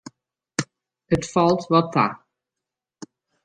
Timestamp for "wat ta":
1.71-2.05